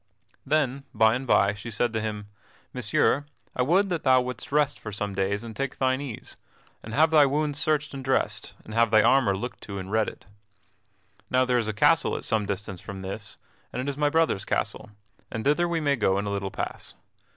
[0.47, 2.25] Then by and by she said to him:
[2.73, 6.37] "Messire, I would that thou wouldst rest for some days, and take thine ease,
[6.81, 10.25] and have thy wounds searched and dressed, and have thy armor looked to and redded.
[11.29, 13.37] Now there is a castle at some distance from this,
[13.71, 14.89] and it is my brother's castle,
[15.31, 16.95] and thither we may go in a little pass.